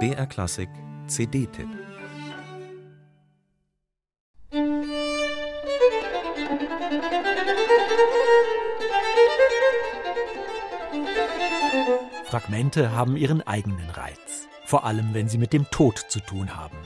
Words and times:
BR 0.00 0.26
Klassik 0.26 0.68
CD-Tipp 1.06 1.68
Fragmente 12.24 12.90
haben 12.90 13.16
ihren 13.16 13.46
eigenen 13.46 13.88
Reiz, 13.90 14.48
vor 14.64 14.84
allem 14.84 15.14
wenn 15.14 15.28
sie 15.28 15.38
mit 15.38 15.52
dem 15.52 15.70
Tod 15.70 15.96
zu 16.08 16.18
tun 16.18 16.56
haben. 16.56 16.78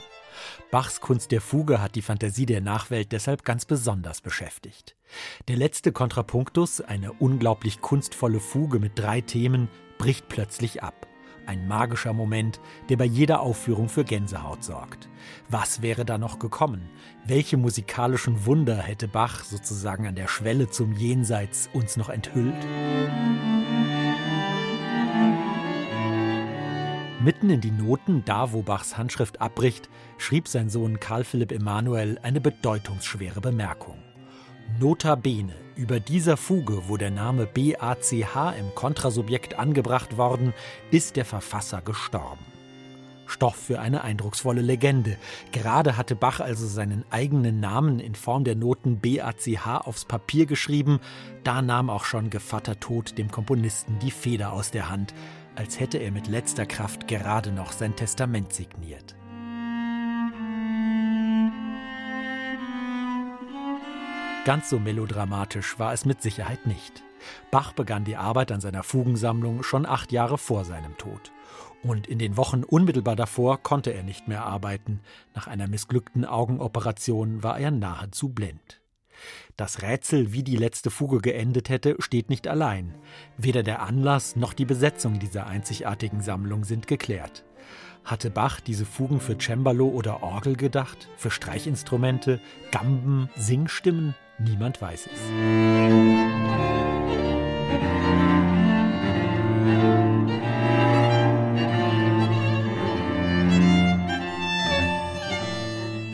Bachs 0.71 1.01
Kunst 1.01 1.31
der 1.31 1.41
Fuge 1.41 1.81
hat 1.81 1.95
die 1.95 2.03
Fantasie 2.03 2.45
der 2.45 2.61
Nachwelt 2.61 3.11
deshalb 3.11 3.43
ganz 3.43 3.65
besonders 3.65 4.21
beschäftigt. 4.21 4.95
Der 5.47 5.55
letzte 5.55 5.91
Kontrapunktus, 5.91 6.79
eine 6.79 7.11
unglaublich 7.13 7.81
kunstvolle 7.81 8.39
Fuge 8.39 8.77
mit 8.77 8.91
drei 8.93 9.21
Themen, 9.21 9.67
bricht 9.97 10.29
plötzlich 10.29 10.83
ab. 10.83 11.07
Ein 11.47 11.67
magischer 11.67 12.13
Moment, 12.13 12.59
der 12.89 12.97
bei 12.97 13.05
jeder 13.05 13.39
Aufführung 13.39 13.89
für 13.89 14.03
Gänsehaut 14.03 14.63
sorgt. 14.63 15.09
Was 15.49 15.81
wäre 15.81 16.05
da 16.05 16.19
noch 16.19 16.37
gekommen? 16.37 16.87
Welche 17.25 17.57
musikalischen 17.57 18.45
Wunder 18.45 18.77
hätte 18.77 19.07
Bach 19.07 19.43
sozusagen 19.43 20.05
an 20.05 20.13
der 20.13 20.27
Schwelle 20.27 20.69
zum 20.69 20.93
Jenseits 20.93 21.67
uns 21.73 21.97
noch 21.97 22.09
enthüllt? 22.09 22.53
Mitten 27.21 27.49
in 27.49 27.59
die 27.59 27.71
Noten, 27.71 28.23
da 28.23 28.53
wo 28.53 28.61
Bachs 28.61 28.97
Handschrift 28.97 29.41
abbricht, 29.41 29.89
schrieb 30.17 30.47
sein 30.47 30.69
Sohn 30.69 31.01
Karl 31.01 31.25
Philipp 31.25 31.51
Emanuel 31.51 32.17
eine 32.23 32.39
bedeutungsschwere 32.39 33.41
Bemerkung. 33.41 33.97
Nota 34.79 35.15
bene, 35.15 35.53
über 35.75 35.99
dieser 35.99 36.37
Fuge, 36.37 36.83
wo 36.87 36.95
der 36.95 37.11
Name 37.11 37.45
BACH 37.45 38.13
im 38.57 38.73
Kontrasubjekt 38.73 39.59
angebracht 39.59 40.15
worden, 40.15 40.53
ist 40.91 41.17
der 41.17 41.25
Verfasser 41.25 41.81
gestorben. 41.81 42.45
Stoff 43.25 43.55
für 43.55 43.81
eine 43.81 44.03
eindrucksvolle 44.03 44.61
Legende. 44.61 45.17
Gerade 45.51 45.97
hatte 45.97 46.15
Bach 46.15 46.39
also 46.39 46.65
seinen 46.65 47.03
eigenen 47.11 47.59
Namen 47.59 47.99
in 47.99 48.15
Form 48.15 48.45
der 48.45 48.55
Noten 48.55 49.01
BACH 49.01 49.85
aufs 49.85 50.05
Papier 50.05 50.45
geschrieben, 50.45 51.01
da 51.43 51.61
nahm 51.61 51.89
auch 51.89 52.05
schon 52.05 52.29
Gevatter 52.29 52.79
Tod 52.79 53.17
dem 53.17 53.29
Komponisten 53.29 53.99
die 53.99 54.11
Feder 54.11 54.53
aus 54.53 54.71
der 54.71 54.89
Hand, 54.89 55.13
als 55.59 55.77
hätte 55.77 55.97
er 55.97 56.13
mit 56.13 56.27
letzter 56.27 56.65
Kraft 56.65 57.09
gerade 57.09 57.51
noch 57.51 57.73
sein 57.73 57.93
Testament 57.93 58.53
signiert. 58.53 59.13
Ganz 64.45 64.69
so 64.69 64.79
melodramatisch 64.79 65.77
war 65.77 65.91
es 65.91 66.05
mit 66.05 66.21
Sicherheit 66.21 66.65
nicht. 66.65 67.03
Bach 67.51 67.73
begann 67.73 68.05
die 68.05 68.15
Arbeit 68.15 68.53
an 68.53 68.61
seiner 68.61 68.83
Fugensammlung 68.83 69.61
schon 69.63 69.85
acht 69.85 70.13
Jahre 70.13 70.37
vor 70.37 70.63
seinem 70.63 70.97
Tod. 70.97 71.33
Und 71.83 72.07
in 72.07 72.19
den 72.19 72.37
Wochen 72.37 72.63
unmittelbar 72.63 73.17
davor 73.17 73.61
konnte 73.61 73.91
er 73.91 74.03
nicht 74.03 74.29
mehr 74.29 74.45
arbeiten. 74.45 75.01
Nach 75.35 75.47
einer 75.47 75.67
missglückten 75.67 76.23
Augenoperation 76.23 77.43
war 77.43 77.59
er 77.59 77.71
nahezu 77.71 78.29
blind. 78.29 78.79
Das 79.57 79.81
Rätsel, 79.81 80.31
wie 80.31 80.43
die 80.43 80.55
letzte 80.55 80.89
Fuge 80.89 81.19
geendet 81.19 81.69
hätte, 81.69 81.95
steht 81.99 82.29
nicht 82.29 82.47
allein. 82.47 82.95
Weder 83.37 83.63
der 83.63 83.81
Anlass 83.81 84.35
noch 84.35 84.53
die 84.53 84.65
Besetzung 84.65 85.19
dieser 85.19 85.47
einzigartigen 85.47 86.21
Sammlung 86.21 86.63
sind 86.63 86.87
geklärt. 86.87 87.43
Hatte 88.05 88.29
Bach 88.29 88.59
diese 88.59 88.85
Fugen 88.85 89.19
für 89.19 89.37
Cembalo 89.37 89.87
oder 89.87 90.23
Orgel 90.23 90.55
gedacht? 90.55 91.09
Für 91.17 91.31
Streichinstrumente, 91.31 92.39
Gamben, 92.71 93.29
Singstimmen? 93.35 94.15
Niemand 94.39 94.81
weiß 94.81 95.07
es. 95.13 96.68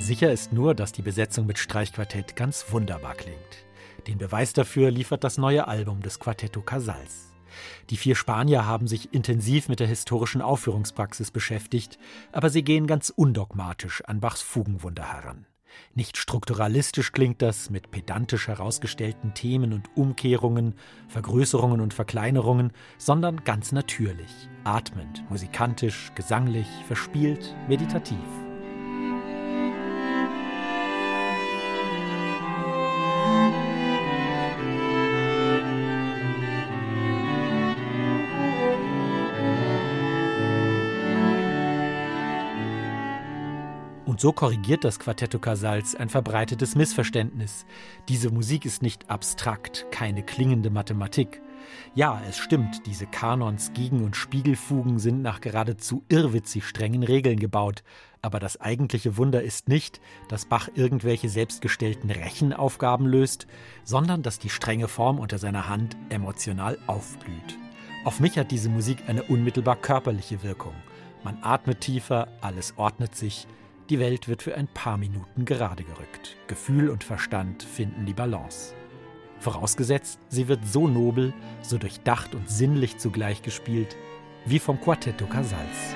Sicher 0.05 0.31
ist 0.31 0.53
nur, 0.53 0.75
dass 0.75 0.91
die 0.91 1.01
Besetzung 1.01 1.47
mit 1.47 1.57
Streichquartett 1.57 2.35
ganz 2.35 2.63
wunderbar 2.69 3.15
klingt. 3.15 3.39
Den 4.05 4.19
Beweis 4.19 4.53
dafür 4.53 4.91
liefert 4.91 5.23
das 5.23 5.39
neue 5.39 5.67
Album 5.67 6.03
des 6.03 6.19
Quartetto 6.19 6.61
Casals. 6.61 7.33
Die 7.89 7.97
vier 7.97 8.13
Spanier 8.13 8.67
haben 8.67 8.85
sich 8.85 9.15
intensiv 9.15 9.67
mit 9.67 9.79
der 9.79 9.87
historischen 9.87 10.43
Aufführungspraxis 10.43 11.31
beschäftigt, 11.31 11.97
aber 12.31 12.51
sie 12.51 12.61
gehen 12.61 12.85
ganz 12.85 13.09
undogmatisch 13.09 14.03
an 14.05 14.19
Bachs 14.19 14.43
Fugenwunder 14.43 15.11
heran. 15.11 15.47
Nicht 15.95 16.17
strukturalistisch 16.17 17.11
klingt 17.11 17.41
das 17.41 17.71
mit 17.71 17.89
pedantisch 17.89 18.47
herausgestellten 18.47 19.33
Themen 19.33 19.73
und 19.73 19.89
Umkehrungen, 19.95 20.75
Vergrößerungen 21.07 21.81
und 21.81 21.95
Verkleinerungen, 21.95 22.73
sondern 22.99 23.43
ganz 23.43 23.71
natürlich, 23.71 24.49
atmend, 24.65 25.27
musikantisch, 25.31 26.11
gesanglich, 26.13 26.67
verspielt, 26.85 27.55
meditativ. 27.67 28.44
Und 44.15 44.21
so 44.21 44.31
korrigiert 44.31 44.85
das 44.85 44.97
Quartetto 44.97 45.39
Casals 45.39 45.93
ein 45.93 46.07
verbreitetes 46.07 46.75
Missverständnis. 46.75 47.65
Diese 48.07 48.29
Musik 48.29 48.63
ist 48.63 48.81
nicht 48.81 49.09
abstrakt, 49.09 49.87
keine 49.91 50.23
klingende 50.23 50.69
Mathematik. 50.69 51.41
Ja, 51.95 52.21
es 52.29 52.37
stimmt, 52.37 52.85
diese 52.85 53.07
Kanons, 53.07 53.73
Gegen- 53.73 54.05
und 54.05 54.15
Spiegelfugen 54.15 54.99
sind 54.99 55.21
nach 55.21 55.41
geradezu 55.41 56.05
irrwitzig 56.07 56.63
strengen 56.63 57.03
Regeln 57.03 57.41
gebaut. 57.41 57.83
Aber 58.21 58.39
das 58.39 58.61
eigentliche 58.61 59.17
Wunder 59.17 59.43
ist 59.43 59.67
nicht, 59.67 59.99
dass 60.29 60.45
Bach 60.45 60.69
irgendwelche 60.75 61.27
selbstgestellten 61.27 62.09
Rechenaufgaben 62.09 63.07
löst, 63.07 63.47
sondern 63.83 64.23
dass 64.23 64.39
die 64.39 64.49
strenge 64.49 64.87
Form 64.87 65.19
unter 65.19 65.39
seiner 65.39 65.67
Hand 65.67 65.97
emotional 66.07 66.77
aufblüht. 66.87 67.57
Auf 68.05 68.21
mich 68.21 68.37
hat 68.37 68.51
diese 68.51 68.69
Musik 68.69 68.99
eine 69.07 69.23
unmittelbar 69.23 69.75
körperliche 69.75 70.41
Wirkung. 70.41 70.73
Man 71.25 71.39
atmet 71.41 71.81
tiefer, 71.81 72.29
alles 72.39 72.75
ordnet 72.77 73.13
sich, 73.13 73.45
die 73.89 73.99
Welt 73.99 74.27
wird 74.27 74.41
für 74.41 74.55
ein 74.55 74.67
paar 74.67 74.97
Minuten 74.97 75.45
gerade 75.45 75.83
gerückt. 75.83 76.37
Gefühl 76.47 76.89
und 76.89 77.03
Verstand 77.03 77.63
finden 77.63 78.05
die 78.05 78.13
Balance. 78.13 78.73
Vorausgesetzt, 79.39 80.19
sie 80.29 80.47
wird 80.47 80.65
so 80.65 80.87
nobel, 80.87 81.33
so 81.61 81.77
durchdacht 81.77 82.33
und 82.33 82.49
sinnlich 82.49 82.97
zugleich 82.97 83.41
gespielt, 83.41 83.95
wie 84.45 84.59
vom 84.59 84.79
Quartetto 84.81 85.27
Casals. 85.27 85.95